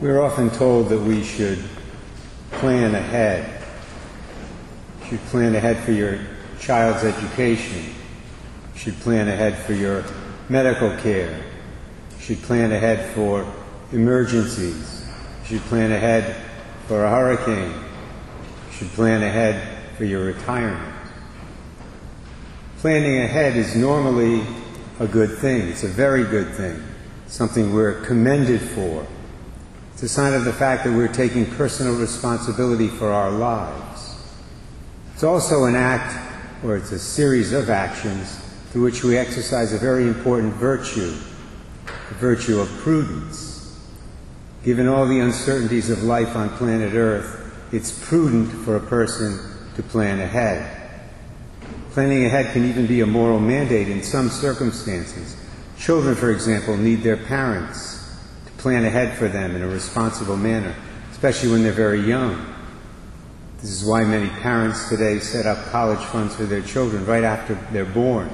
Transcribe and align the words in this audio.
We're 0.00 0.20
often 0.20 0.50
told 0.50 0.88
that 0.88 0.98
we 0.98 1.22
should 1.22 1.62
plan 2.50 2.96
ahead. 2.96 3.62
You 5.00 5.10
should 5.10 5.26
plan 5.26 5.54
ahead 5.54 5.78
for 5.84 5.92
your 5.92 6.18
child's 6.58 7.04
education. 7.04 7.94
You 8.72 8.78
should 8.78 8.98
plan 9.00 9.28
ahead 9.28 9.56
for 9.56 9.72
your 9.72 10.04
medical 10.48 10.96
care. 10.96 11.30
You 12.16 12.20
should 12.20 12.42
plan 12.42 12.72
ahead 12.72 13.14
for 13.14 13.46
emergencies. 13.92 15.06
You 15.42 15.58
should 15.58 15.66
plan 15.68 15.92
ahead 15.92 16.42
for 16.88 17.04
a 17.04 17.10
hurricane. 17.10 17.72
You 17.72 18.76
should 18.76 18.88
plan 18.88 19.22
ahead 19.22 19.96
for 19.96 20.04
your 20.04 20.24
retirement. 20.24 20.92
Planning 22.78 23.20
ahead 23.22 23.56
is 23.56 23.76
normally 23.76 24.44
a 24.98 25.06
good 25.06 25.38
thing. 25.38 25.68
It's 25.68 25.84
a 25.84 25.88
very 25.88 26.24
good 26.24 26.52
thing. 26.54 26.82
Something 27.28 27.72
we're 27.72 28.00
commended 28.04 28.60
for. 28.60 29.06
It's 29.94 30.02
a 30.02 30.08
sign 30.08 30.34
of 30.34 30.44
the 30.44 30.52
fact 30.52 30.82
that 30.82 30.92
we're 30.92 31.06
taking 31.06 31.46
personal 31.46 31.94
responsibility 31.94 32.88
for 32.88 33.12
our 33.12 33.30
lives. 33.30 34.16
It's 35.12 35.22
also 35.22 35.66
an 35.66 35.76
act, 35.76 36.18
or 36.64 36.76
it's 36.76 36.90
a 36.90 36.98
series 36.98 37.52
of 37.52 37.70
actions, 37.70 38.40
through 38.72 38.82
which 38.82 39.04
we 39.04 39.16
exercise 39.16 39.72
a 39.72 39.78
very 39.78 40.08
important 40.08 40.52
virtue, 40.54 41.14
the 42.08 42.14
virtue 42.16 42.58
of 42.58 42.68
prudence. 42.78 43.78
Given 44.64 44.88
all 44.88 45.06
the 45.06 45.20
uncertainties 45.20 45.90
of 45.90 46.02
life 46.02 46.34
on 46.34 46.48
planet 46.50 46.94
Earth, 46.94 47.54
it's 47.72 47.96
prudent 48.04 48.50
for 48.64 48.74
a 48.74 48.80
person 48.80 49.38
to 49.76 49.82
plan 49.84 50.18
ahead. 50.18 50.90
Planning 51.92 52.26
ahead 52.26 52.52
can 52.52 52.64
even 52.68 52.88
be 52.88 53.00
a 53.02 53.06
moral 53.06 53.38
mandate 53.38 53.88
in 53.88 54.02
some 54.02 54.28
circumstances. 54.28 55.36
Children, 55.78 56.16
for 56.16 56.32
example, 56.32 56.76
need 56.76 57.04
their 57.04 57.16
parents 57.16 57.93
plan 58.64 58.86
ahead 58.86 59.14
for 59.18 59.28
them 59.28 59.54
in 59.54 59.60
a 59.60 59.68
responsible 59.68 60.38
manner, 60.38 60.74
especially 61.12 61.50
when 61.50 61.62
they're 61.62 61.70
very 61.70 62.00
young. 62.00 62.46
This 63.60 63.70
is 63.70 63.84
why 63.84 64.04
many 64.04 64.30
parents 64.40 64.88
today 64.88 65.18
set 65.18 65.44
up 65.44 65.66
college 65.66 66.02
funds 66.06 66.34
for 66.34 66.44
their 66.44 66.62
children 66.62 67.04
right 67.04 67.24
after 67.24 67.56
they're 67.72 67.84
born. 67.84 68.30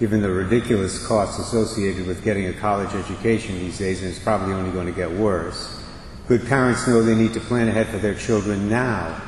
Given 0.00 0.22
the 0.22 0.30
ridiculous 0.30 1.06
costs 1.06 1.38
associated 1.38 2.06
with 2.06 2.24
getting 2.24 2.46
a 2.46 2.54
college 2.54 2.94
education 2.94 3.58
these 3.58 3.76
days, 3.76 4.00
and 4.00 4.08
it's 4.08 4.18
probably 4.18 4.54
only 4.54 4.70
going 4.70 4.86
to 4.86 4.94
get 4.94 5.10
worse, 5.10 5.78
good 6.26 6.46
parents 6.46 6.88
know 6.88 7.02
they 7.02 7.14
need 7.14 7.34
to 7.34 7.40
plan 7.40 7.68
ahead 7.68 7.88
for 7.88 7.98
their 7.98 8.14
children 8.14 8.70
now 8.70 9.20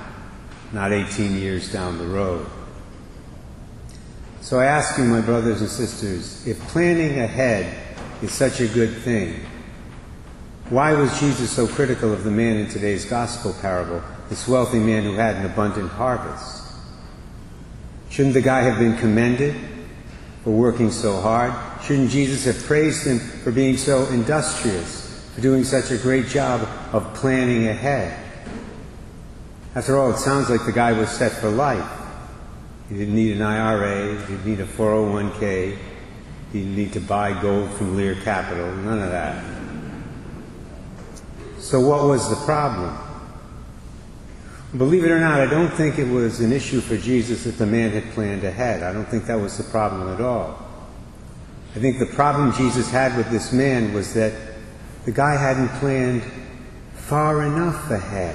not 0.72 0.92
18 0.92 1.34
years 1.34 1.70
down 1.70 1.98
the 1.98 2.06
road. 2.06 2.46
So 4.40 4.58
I 4.58 4.64
ask 4.64 4.96
you, 4.96 5.04
my 5.04 5.20
brothers 5.20 5.60
and 5.60 5.68
sisters, 5.68 6.46
if 6.46 6.58
planning 6.68 7.20
ahead 7.20 7.76
is 8.22 8.32
such 8.32 8.60
a 8.60 8.68
good 8.68 8.96
thing, 8.98 9.44
why 10.70 10.92
was 10.92 11.18
Jesus 11.18 11.50
so 11.50 11.66
critical 11.66 12.12
of 12.12 12.22
the 12.22 12.30
man 12.30 12.56
in 12.56 12.68
today's 12.68 13.04
gospel 13.04 13.52
parable, 13.60 14.00
this 14.28 14.46
wealthy 14.46 14.78
man 14.78 15.02
who 15.02 15.14
had 15.14 15.34
an 15.34 15.44
abundant 15.44 15.90
harvest? 15.90 16.62
Shouldn't 18.08 18.34
the 18.34 18.40
guy 18.40 18.60
have 18.60 18.78
been 18.78 18.96
commended 18.96 19.56
for 20.44 20.50
working 20.50 20.92
so 20.92 21.20
hard? 21.20 21.52
Shouldn't 21.82 22.10
Jesus 22.10 22.44
have 22.44 22.64
praised 22.66 23.04
him 23.04 23.18
for 23.18 23.50
being 23.50 23.76
so 23.76 24.06
industrious, 24.10 25.28
for 25.34 25.40
doing 25.40 25.64
such 25.64 25.90
a 25.90 25.98
great 25.98 26.26
job 26.26 26.60
of 26.92 27.14
planning 27.14 27.66
ahead? 27.66 28.16
After 29.74 29.98
all, 29.98 30.12
it 30.12 30.18
sounds 30.18 30.50
like 30.50 30.64
the 30.66 30.72
guy 30.72 30.92
was 30.92 31.10
set 31.10 31.32
for 31.32 31.50
life. 31.50 31.90
He 32.88 32.96
didn't 32.96 33.16
need 33.16 33.36
an 33.36 33.42
IRA, 33.42 34.20
he 34.20 34.26
didn't 34.26 34.46
need 34.46 34.60
a 34.60 34.66
401k, 34.66 35.76
he 36.52 36.58
didn't 36.60 36.76
need 36.76 36.92
to 36.92 37.00
buy 37.00 37.40
gold 37.42 37.72
from 37.72 37.96
Lear 37.96 38.14
Capital, 38.22 38.72
none 38.76 39.00
of 39.00 39.10
that. 39.10 39.59
So, 41.70 41.78
what 41.78 42.02
was 42.02 42.28
the 42.28 42.44
problem? 42.46 42.98
Believe 44.76 45.04
it 45.04 45.10
or 45.12 45.20
not, 45.20 45.40
I 45.40 45.46
don't 45.46 45.72
think 45.72 46.00
it 46.00 46.08
was 46.08 46.40
an 46.40 46.50
issue 46.50 46.80
for 46.80 46.96
Jesus 46.96 47.44
that 47.44 47.58
the 47.58 47.66
man 47.66 47.92
had 47.92 48.10
planned 48.10 48.42
ahead. 48.42 48.82
I 48.82 48.92
don't 48.92 49.04
think 49.04 49.26
that 49.26 49.38
was 49.38 49.56
the 49.56 49.62
problem 49.62 50.12
at 50.12 50.20
all. 50.20 50.66
I 51.76 51.78
think 51.78 52.00
the 52.00 52.06
problem 52.06 52.52
Jesus 52.54 52.90
had 52.90 53.16
with 53.16 53.30
this 53.30 53.52
man 53.52 53.94
was 53.94 54.14
that 54.14 54.32
the 55.04 55.12
guy 55.12 55.36
hadn't 55.36 55.68
planned 55.78 56.24
far 56.94 57.44
enough 57.44 57.88
ahead. 57.88 58.34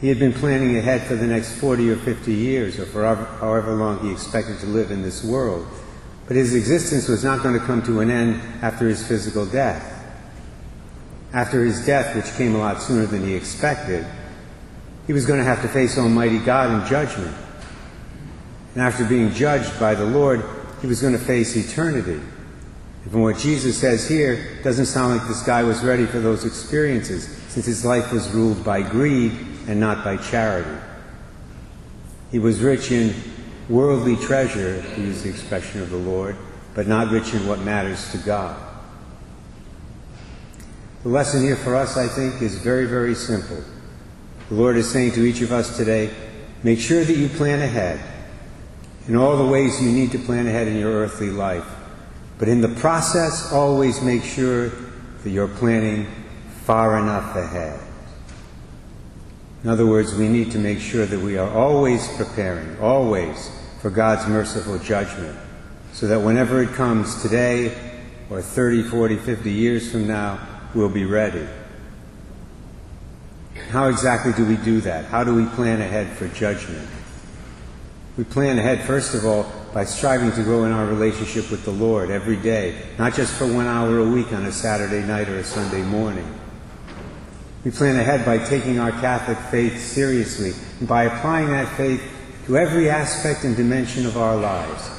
He 0.00 0.08
had 0.08 0.18
been 0.18 0.32
planning 0.32 0.74
ahead 0.78 1.02
for 1.02 1.16
the 1.16 1.26
next 1.26 1.52
40 1.56 1.90
or 1.90 1.96
50 1.96 2.32
years, 2.32 2.78
or 2.78 2.86
for 2.86 3.04
however 3.04 3.74
long 3.74 4.00
he 4.00 4.10
expected 4.10 4.58
to 4.60 4.66
live 4.66 4.90
in 4.90 5.02
this 5.02 5.22
world. 5.22 5.66
But 6.26 6.38
his 6.38 6.54
existence 6.54 7.08
was 7.08 7.22
not 7.22 7.42
going 7.42 7.60
to 7.60 7.66
come 7.66 7.82
to 7.82 8.00
an 8.00 8.10
end 8.10 8.40
after 8.62 8.88
his 8.88 9.06
physical 9.06 9.44
death. 9.44 9.93
After 11.34 11.64
his 11.64 11.84
death, 11.84 12.14
which 12.14 12.32
came 12.36 12.54
a 12.54 12.58
lot 12.58 12.80
sooner 12.80 13.06
than 13.06 13.24
he 13.26 13.34
expected, 13.34 14.06
he 15.08 15.12
was 15.12 15.26
going 15.26 15.40
to 15.40 15.44
have 15.44 15.60
to 15.62 15.68
face 15.68 15.98
Almighty 15.98 16.38
God 16.38 16.80
in 16.80 16.88
judgment. 16.88 17.36
And 18.74 18.82
after 18.82 19.04
being 19.04 19.32
judged 19.32 19.78
by 19.80 19.96
the 19.96 20.06
Lord, 20.06 20.44
he 20.80 20.86
was 20.86 21.00
going 21.00 21.12
to 21.12 21.18
face 21.18 21.56
eternity. 21.56 22.20
And 23.02 23.10
from 23.10 23.22
what 23.22 23.36
Jesus 23.36 23.76
says 23.76 24.08
here, 24.08 24.58
doesn't 24.62 24.86
sound 24.86 25.18
like 25.18 25.26
this 25.26 25.42
guy 25.42 25.64
was 25.64 25.82
ready 25.82 26.06
for 26.06 26.20
those 26.20 26.44
experiences, 26.44 27.26
since 27.48 27.66
his 27.66 27.84
life 27.84 28.12
was 28.12 28.30
ruled 28.30 28.64
by 28.64 28.82
greed 28.82 29.32
and 29.66 29.80
not 29.80 30.04
by 30.04 30.16
charity. 30.16 30.80
He 32.30 32.38
was 32.38 32.60
rich 32.60 32.92
in 32.92 33.12
worldly 33.68 34.16
treasure, 34.16 34.82
to 34.82 35.00
use 35.00 35.24
the 35.24 35.30
expression 35.30 35.82
of 35.82 35.90
the 35.90 35.96
Lord, 35.96 36.36
but 36.74 36.86
not 36.86 37.10
rich 37.10 37.34
in 37.34 37.46
what 37.48 37.58
matters 37.60 38.12
to 38.12 38.18
God. 38.18 38.73
The 41.04 41.10
lesson 41.10 41.42
here 41.42 41.56
for 41.56 41.76
us, 41.76 41.98
I 41.98 42.08
think, 42.08 42.40
is 42.40 42.54
very, 42.54 42.86
very 42.86 43.14
simple. 43.14 43.62
The 44.48 44.54
Lord 44.54 44.78
is 44.78 44.90
saying 44.90 45.12
to 45.12 45.26
each 45.26 45.42
of 45.42 45.52
us 45.52 45.76
today, 45.76 46.10
make 46.62 46.80
sure 46.80 47.04
that 47.04 47.14
you 47.14 47.28
plan 47.28 47.60
ahead 47.60 48.00
in 49.06 49.14
all 49.14 49.36
the 49.36 49.44
ways 49.44 49.82
you 49.82 49.92
need 49.92 50.12
to 50.12 50.18
plan 50.18 50.46
ahead 50.46 50.66
in 50.66 50.78
your 50.78 50.92
earthly 50.92 51.28
life. 51.28 51.66
But 52.38 52.48
in 52.48 52.62
the 52.62 52.70
process, 52.80 53.52
always 53.52 54.00
make 54.00 54.24
sure 54.24 54.70
that 54.70 55.28
you're 55.28 55.46
planning 55.46 56.06
far 56.62 56.98
enough 56.98 57.36
ahead. 57.36 57.78
In 59.62 59.68
other 59.68 59.84
words, 59.84 60.14
we 60.14 60.28
need 60.28 60.52
to 60.52 60.58
make 60.58 60.78
sure 60.78 61.04
that 61.04 61.20
we 61.20 61.36
are 61.36 61.50
always 61.50 62.08
preparing, 62.16 62.78
always, 62.78 63.50
for 63.82 63.90
God's 63.90 64.26
merciful 64.26 64.78
judgment, 64.78 65.38
so 65.92 66.06
that 66.06 66.20
whenever 66.20 66.62
it 66.62 66.70
comes 66.70 67.20
today 67.20 67.76
or 68.30 68.40
30, 68.40 68.84
40, 68.84 69.18
50 69.18 69.52
years 69.52 69.92
from 69.92 70.06
now, 70.06 70.53
we'll 70.74 70.88
be 70.88 71.04
ready. 71.04 71.46
How 73.70 73.88
exactly 73.88 74.32
do 74.32 74.44
we 74.44 74.56
do 74.56 74.80
that? 74.82 75.06
How 75.06 75.24
do 75.24 75.34
we 75.34 75.46
plan 75.46 75.80
ahead 75.80 76.16
for 76.16 76.28
judgment? 76.28 76.88
We 78.16 78.24
plan 78.24 78.58
ahead, 78.58 78.82
first 78.82 79.14
of 79.14 79.24
all, 79.24 79.50
by 79.72 79.84
striving 79.84 80.30
to 80.32 80.44
grow 80.44 80.64
in 80.64 80.72
our 80.72 80.86
relationship 80.86 81.50
with 81.50 81.64
the 81.64 81.72
Lord 81.72 82.10
every 82.10 82.36
day, 82.36 82.80
not 82.98 83.14
just 83.14 83.34
for 83.34 83.52
one 83.52 83.66
hour 83.66 83.98
a 83.98 84.08
week 84.08 84.32
on 84.32 84.44
a 84.44 84.52
Saturday 84.52 85.04
night 85.04 85.28
or 85.28 85.38
a 85.38 85.44
Sunday 85.44 85.82
morning. 85.82 86.32
We 87.64 87.70
plan 87.72 87.96
ahead 87.96 88.24
by 88.24 88.38
taking 88.38 88.78
our 88.78 88.92
Catholic 88.92 89.38
faith 89.50 89.80
seriously 89.80 90.52
and 90.78 90.86
by 90.86 91.04
applying 91.04 91.48
that 91.48 91.76
faith 91.76 92.02
to 92.46 92.56
every 92.56 92.88
aspect 92.90 93.42
and 93.44 93.56
dimension 93.56 94.06
of 94.06 94.16
our 94.16 94.36
lives. 94.36 94.90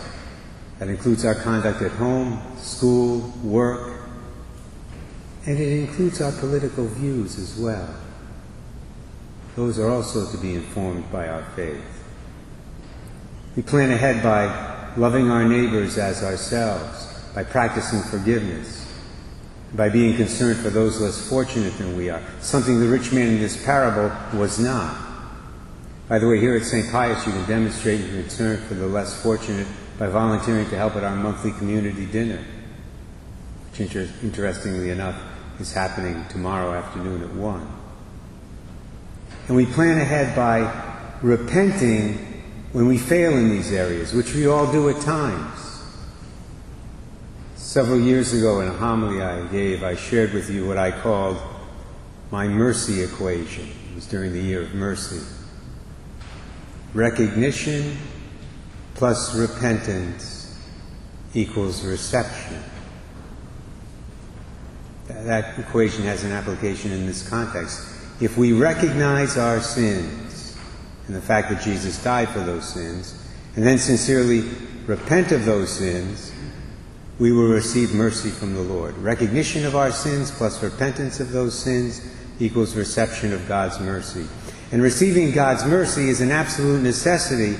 That 0.80 0.90
includes 0.90 1.24
our 1.24 1.36
conduct 1.36 1.82
at 1.82 1.92
home, 1.92 2.42
school, 2.58 3.32
work, 3.44 3.95
and 5.46 5.60
it 5.60 5.80
includes 5.80 6.22
our 6.22 6.32
political 6.32 6.86
views 6.88 7.38
as 7.38 7.56
well. 7.58 7.94
Those 9.56 9.80
are 9.80 9.90
also 9.90 10.30
to 10.32 10.38
be 10.38 10.56
informed 10.56 11.10
by 11.12 11.28
our 11.28 11.44
faith. 11.56 11.84
We 13.56 13.62
plan 13.62 13.92
ahead 13.92 14.22
by 14.24 14.94
loving 14.98 15.30
our 15.30 15.46
neighbors 15.48 15.98
as 15.98 16.24
ourselves, 16.24 17.24
by 17.34 17.44
practicing 17.44 18.02
forgiveness, 18.02 18.86
by 19.76 19.90
being 19.90 20.18
concerned 20.18 20.58
for 20.60 20.70
those 20.70 21.00
less 21.00 21.30
fortunate 21.30 21.78
than 21.78 21.96
we 21.96 22.10
are, 22.10 22.22
something 22.42 22.80
the 22.80 22.88
rich 22.88 23.14
man 23.14 23.28
in 23.28 23.40
this 23.40 23.64
parable 23.64 24.12
was 24.38 24.60
not. 24.60 25.04
By 26.10 26.20
the 26.20 26.28
way, 26.28 26.40
here 26.40 26.56
at 26.56 26.64
St. 26.64 26.92
Pius, 26.92 27.26
you 27.26 27.34
can 27.34 27.46
demonstrate 27.46 28.00
your 28.00 28.22
concern 28.22 28.58
for 28.68 28.74
the 28.74 28.88
less 28.88 29.22
fortunate 29.22 29.68
by 29.98 30.08
volunteering 30.08 30.70
to 30.70 30.78
help 30.78 30.96
at 30.96 31.04
our 31.04 31.16
monthly 31.16 31.52
community 31.52 32.06
dinner, 32.06 32.44
which, 33.72 33.82
inter- 33.82 34.10
interestingly 34.22 34.92
enough, 34.92 35.16
is 35.60 35.74
happening 35.74 36.26
tomorrow 36.30 36.74
afternoon 36.74 37.22
at 37.24 37.34
1. 37.34 37.68
And 39.48 39.56
we 39.56 39.66
plan 39.66 40.00
ahead 40.00 40.36
by 40.36 40.72
repenting 41.22 42.44
when 42.72 42.88
we 42.88 42.98
fail 42.98 43.38
in 43.38 43.50
these 43.50 43.72
areas, 43.72 44.14
which 44.14 44.34
we 44.34 44.48
all 44.48 44.72
do 44.72 44.90
at 44.90 45.02
times. 45.02 45.84
Several 47.56 48.00
years 48.00 48.34
ago, 48.34 48.62
in 48.62 48.68
a 48.68 48.74
homily 48.74 49.22
I 49.22 49.46
gave, 49.48 49.84
I 49.84 49.96
shared 49.96 50.34
with 50.34 50.50
you 50.50 50.68
what 50.68 50.78
I 50.78 50.92
called 50.92 51.38
my 52.32 52.48
mercy 52.48 53.04
equation. 53.04 53.70
It 53.92 53.96
was 53.96 54.08
during 54.08 54.34
the 54.34 54.42
year 54.42 54.62
of 54.62 54.74
mercy. 54.74 55.22
Recognition 56.94 57.98
plus 58.96 59.36
repentance 59.36 60.58
equals 61.34 61.86
reception. 61.86 62.58
That 65.24 65.58
equation 65.58 66.04
has 66.04 66.24
an 66.24 66.32
application 66.32 66.92
in 66.92 67.06
this 67.06 67.28
context. 67.28 67.88
If 68.22 68.38
we 68.38 68.54
recognize 68.54 69.38
our 69.38 69.60
sins 69.60 70.58
and 71.08 71.16
the 71.16 71.22
fact 71.22 71.50
that 71.50 71.62
Jesus 71.62 72.02
died 72.04 72.30
for 72.30 72.40
those 72.40 72.68
sins, 72.68 73.22
and 73.56 73.66
then 73.66 73.78
sincerely 73.78 74.42
repent 74.86 75.32
of 75.32 75.46
those 75.46 75.70
sins, 75.70 76.32
we 77.20 77.32
will 77.32 77.48
receive 77.48 77.94
mercy 77.94 78.30
from 78.30 78.54
the 78.54 78.62
Lord. 78.62 78.98
Recognition 78.98 79.66
of 79.66 79.76
our 79.76 79.92
sins 79.92 80.32
plus 80.32 80.62
repentance 80.62 81.20
of 81.20 81.32
those 81.32 81.58
sins 81.58 82.02
equals 82.40 82.76
reception 82.76 83.32
of 83.32 83.48
God's 83.48 83.80
mercy. 83.80 84.28
And 84.72 84.82
receiving 84.82 85.32
God's 85.32 85.66
mercy 85.66 86.10
is 86.10 86.20
an 86.22 86.32
absolute 86.32 86.82
necessity 86.82 87.58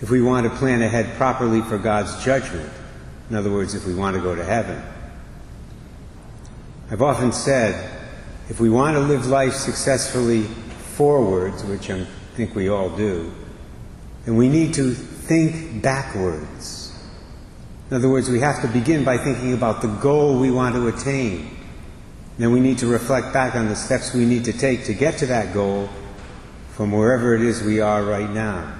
if 0.00 0.10
we 0.10 0.20
want 0.20 0.50
to 0.50 0.58
plan 0.58 0.82
ahead 0.82 1.14
properly 1.16 1.60
for 1.62 1.78
God's 1.78 2.24
judgment. 2.24 2.68
In 3.30 3.36
other 3.36 3.52
words, 3.52 3.74
if 3.74 3.86
we 3.86 3.94
want 3.94 4.16
to 4.16 4.22
go 4.22 4.34
to 4.34 4.44
heaven. 4.44 4.82
I've 6.92 7.00
often 7.00 7.32
said 7.32 7.90
if 8.50 8.60
we 8.60 8.68
want 8.68 8.96
to 8.96 9.00
live 9.00 9.26
life 9.26 9.54
successfully 9.54 10.42
forwards, 10.42 11.64
which 11.64 11.88
I 11.88 12.04
think 12.34 12.54
we 12.54 12.68
all 12.68 12.90
do, 12.90 13.32
then 14.26 14.36
we 14.36 14.46
need 14.46 14.74
to 14.74 14.92
think 14.92 15.80
backwards. 15.80 16.92
In 17.90 17.96
other 17.96 18.10
words, 18.10 18.28
we 18.28 18.40
have 18.40 18.60
to 18.60 18.68
begin 18.68 19.04
by 19.04 19.16
thinking 19.16 19.54
about 19.54 19.80
the 19.80 19.88
goal 19.88 20.38
we 20.38 20.50
want 20.50 20.74
to 20.74 20.88
attain. 20.88 21.56
Then 22.36 22.52
we 22.52 22.60
need 22.60 22.76
to 22.78 22.86
reflect 22.86 23.32
back 23.32 23.54
on 23.54 23.68
the 23.68 23.76
steps 23.76 24.12
we 24.12 24.26
need 24.26 24.44
to 24.44 24.52
take 24.52 24.84
to 24.84 24.92
get 24.92 25.16
to 25.18 25.26
that 25.26 25.54
goal 25.54 25.88
from 26.72 26.92
wherever 26.92 27.34
it 27.34 27.40
is 27.40 27.62
we 27.62 27.80
are 27.80 28.02
right 28.02 28.28
now. 28.28 28.70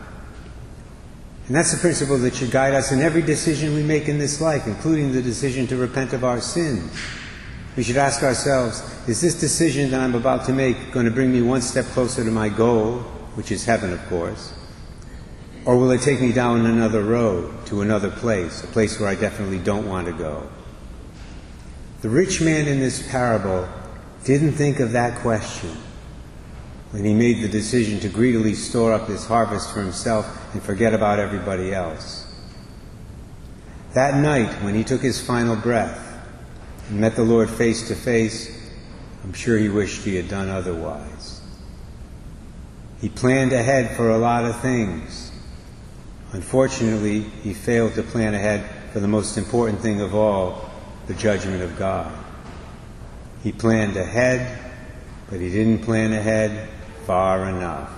And 1.46 1.56
that's 1.56 1.72
the 1.72 1.78
principle 1.78 2.18
that 2.18 2.34
should 2.34 2.50
guide 2.50 2.74
us 2.74 2.92
in 2.92 3.00
every 3.00 3.22
decision 3.22 3.74
we 3.74 3.82
make 3.82 4.06
in 4.06 4.18
this 4.18 4.38
life, 4.38 4.66
including 4.66 5.12
the 5.12 5.22
decision 5.22 5.66
to 5.68 5.76
repent 5.76 6.12
of 6.12 6.24
our 6.24 6.42
sins. 6.42 6.92
We 7.76 7.82
should 7.82 7.96
ask 7.96 8.22
ourselves 8.22 8.82
is 9.08 9.20
this 9.20 9.38
decision 9.38 9.90
that 9.90 10.00
I'm 10.00 10.14
about 10.14 10.44
to 10.46 10.52
make 10.52 10.92
going 10.92 11.06
to 11.06 11.12
bring 11.12 11.32
me 11.32 11.42
one 11.42 11.62
step 11.62 11.86
closer 11.86 12.22
to 12.22 12.30
my 12.30 12.48
goal, 12.48 12.98
which 13.34 13.50
is 13.50 13.64
heaven, 13.64 13.92
of 13.92 14.06
course? 14.08 14.52
Or 15.64 15.76
will 15.76 15.90
it 15.92 16.02
take 16.02 16.20
me 16.20 16.32
down 16.32 16.66
another 16.66 17.02
road 17.02 17.66
to 17.66 17.82
another 17.82 18.10
place, 18.10 18.62
a 18.64 18.66
place 18.66 18.98
where 18.98 19.08
I 19.08 19.14
definitely 19.14 19.58
don't 19.58 19.88
want 19.88 20.06
to 20.06 20.12
go? 20.12 20.48
The 22.02 22.10
rich 22.10 22.40
man 22.40 22.66
in 22.66 22.80
this 22.80 23.08
parable 23.10 23.68
didn't 24.24 24.52
think 24.52 24.80
of 24.80 24.92
that 24.92 25.20
question 25.20 25.76
when 26.90 27.04
he 27.04 27.14
made 27.14 27.42
the 27.42 27.48
decision 27.48 28.00
to 28.00 28.08
greedily 28.08 28.54
store 28.54 28.92
up 28.92 29.08
his 29.08 29.24
harvest 29.24 29.72
for 29.72 29.80
himself 29.80 30.26
and 30.52 30.62
forget 30.62 30.92
about 30.92 31.18
everybody 31.18 31.72
else. 31.72 32.26
That 33.94 34.16
night, 34.16 34.62
when 34.62 34.74
he 34.74 34.84
took 34.84 35.00
his 35.00 35.24
final 35.24 35.56
breath, 35.56 36.11
met 36.90 37.16
the 37.16 37.22
Lord 37.22 37.48
face 37.48 37.88
to 37.88 37.94
face, 37.94 38.58
I'm 39.24 39.32
sure 39.32 39.56
he 39.56 39.68
wished 39.68 40.02
he 40.02 40.16
had 40.16 40.28
done 40.28 40.48
otherwise. 40.48 41.40
He 43.00 43.08
planned 43.08 43.52
ahead 43.52 43.96
for 43.96 44.10
a 44.10 44.18
lot 44.18 44.44
of 44.44 44.60
things. 44.60 45.32
Unfortunately, 46.32 47.20
he 47.20 47.54
failed 47.54 47.94
to 47.94 48.02
plan 48.02 48.34
ahead 48.34 48.68
for 48.92 49.00
the 49.00 49.08
most 49.08 49.36
important 49.36 49.80
thing 49.80 50.00
of 50.00 50.14
all, 50.14 50.70
the 51.06 51.14
judgment 51.14 51.62
of 51.62 51.78
God. 51.78 52.12
He 53.42 53.52
planned 53.52 53.96
ahead, 53.96 54.58
but 55.30 55.40
he 55.40 55.50
didn't 55.50 55.80
plan 55.80 56.12
ahead 56.12 56.68
far 57.06 57.48
enough. 57.48 57.90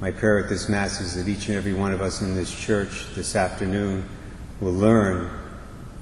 My 0.00 0.10
prayer 0.10 0.38
at 0.38 0.48
this 0.48 0.68
Mass 0.68 1.00
is 1.00 1.14
that 1.14 1.28
each 1.28 1.48
and 1.48 1.56
every 1.56 1.74
one 1.74 1.92
of 1.92 2.00
us 2.00 2.22
in 2.22 2.34
this 2.34 2.52
church 2.52 3.06
this 3.14 3.36
afternoon 3.36 4.08
will 4.60 4.72
learn 4.72 5.30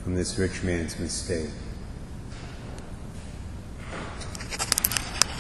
from 0.03 0.15
this 0.15 0.39
rich 0.39 0.63
man's 0.63 0.99
mistake. 0.99 1.51